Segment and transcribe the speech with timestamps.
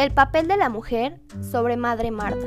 [0.00, 2.46] El papel de la mujer sobre Madre Marta.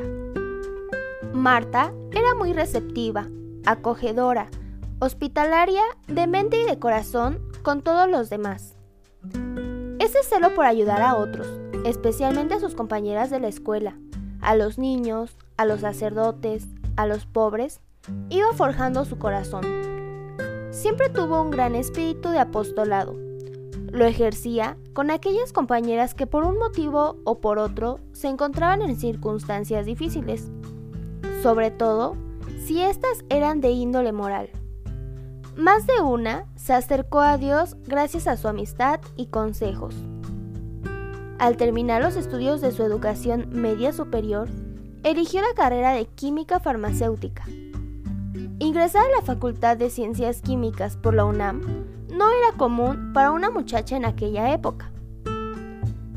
[1.32, 3.28] Marta era muy receptiva,
[3.64, 4.48] acogedora,
[4.98, 8.74] hospitalaria de mente y de corazón con todos los demás.
[10.00, 11.46] Ese celo por ayudar a otros,
[11.84, 13.96] especialmente a sus compañeras de la escuela,
[14.40, 16.66] a los niños, a los sacerdotes,
[16.96, 17.80] a los pobres,
[18.30, 19.62] iba forjando su corazón.
[20.72, 23.23] Siempre tuvo un gran espíritu de apostolado.
[23.90, 28.96] Lo ejercía con aquellas compañeras que por un motivo o por otro se encontraban en
[28.96, 30.50] circunstancias difíciles,
[31.42, 32.16] sobre todo
[32.64, 34.50] si éstas eran de índole moral.
[35.56, 39.94] Más de una se acercó a Dios gracias a su amistad y consejos.
[41.38, 44.48] Al terminar los estudios de su educación media superior,
[45.02, 47.44] eligió la carrera de química farmacéutica.
[48.58, 51.60] Ingresar a la Facultad de Ciencias Químicas por la UNAM
[52.16, 54.90] no era común para una muchacha en aquella época.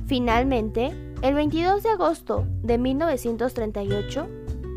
[0.05, 4.27] Finalmente, el 22 de agosto de 1938,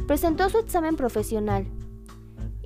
[0.07, 1.67] presentó su examen profesional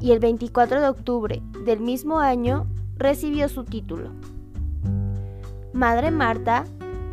[0.01, 4.11] y el 24 de octubre del mismo año recibió su título.
[5.73, 6.64] Madre Marta,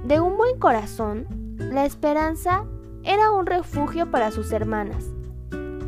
[0.06, 1.26] de un buen corazón,
[1.58, 2.66] la esperanza
[3.04, 5.06] era un refugio para sus hermanas.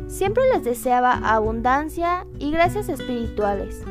[0.08, 3.84] Siempre les deseaba abundancia y gracias espirituales.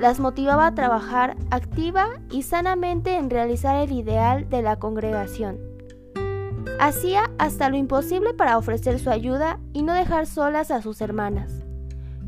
[0.00, 5.58] Las motivaba a trabajar activa y sanamente en realizar el ideal de la congregación.
[6.80, 11.52] Hacía hasta lo imposible para ofrecer su ayuda y no dejar solas a sus hermanas.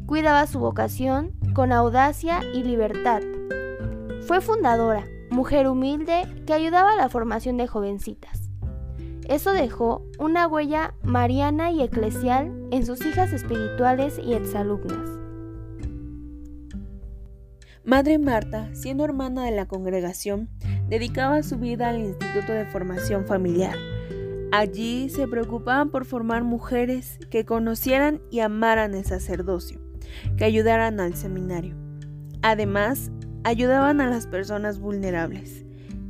[0.04, 3.22] Cuidaba su vocación con audacia y libertad.
[4.26, 8.50] Fue fundadora, mujer humilde que ayudaba a la formación de jovencitas.
[9.28, 15.11] Eso dejó una huella mariana y eclesial en sus hijas espirituales y exalumnas.
[17.84, 20.48] Madre Marta, siendo hermana de la congregación,
[20.88, 23.76] dedicaba su vida al Instituto de Formación Familiar.
[24.52, 29.80] Allí se preocupaban por formar mujeres que conocieran y amaran el sacerdocio,
[30.36, 31.74] que ayudaran al seminario.
[32.42, 33.10] Además,
[33.44, 35.64] ayudaban a las personas vulnerables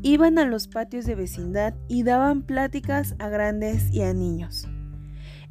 [0.04, 4.66] Iban a los patios de vecindad y daban pláticas a grandes y a niños.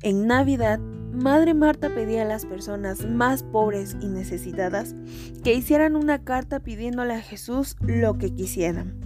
[0.02, 0.82] En Navidad,
[1.14, 4.96] Madre Marta pedía a las personas más pobres y necesitadas
[5.44, 9.00] que hicieran una carta pidiéndole a Jesús lo que quisieran.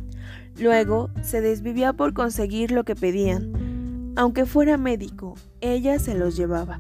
[0.58, 4.14] Luego se desvivía por conseguir lo que pedían.
[4.16, 6.80] Aunque fuera médico, ella se los llevaba.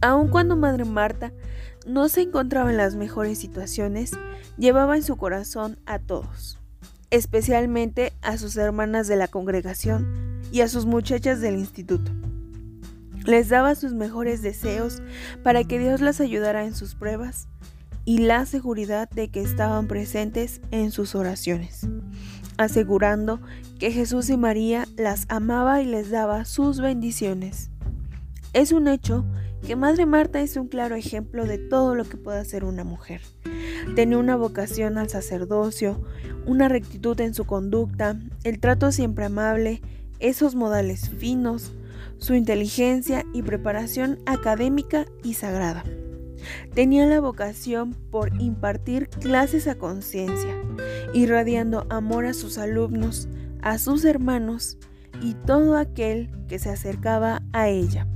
[0.00, 1.32] Aun cuando Madre Marta
[1.86, 4.12] no se encontraba en las mejores situaciones,
[4.58, 6.58] llevaba en su corazón a todos
[7.12, 12.10] especialmente a sus hermanas de la congregación y a sus muchachas del instituto.
[13.24, 15.02] Les daba sus mejores deseos
[15.42, 17.48] para que Dios las ayudara en sus pruebas
[18.04, 21.88] y la seguridad de que estaban presentes en sus oraciones,
[22.56, 23.40] asegurando
[23.78, 27.70] que Jesús y María las amaba y les daba sus bendiciones.
[28.52, 29.24] Es un hecho
[29.66, 33.20] que Madre Marta es un claro ejemplo de todo lo que puede hacer una mujer.
[33.94, 36.02] Tenía una vocación al sacerdocio,
[36.46, 39.80] una rectitud en su conducta, el trato siempre amable,
[40.18, 41.72] esos modales finos,
[42.18, 45.84] su inteligencia y preparación académica y sagrada.
[46.74, 50.56] Tenía la vocación por impartir clases a conciencia,
[51.14, 53.28] irradiando amor a sus alumnos,
[53.60, 54.78] a sus hermanos
[55.20, 58.06] y todo aquel que se acercaba a ella.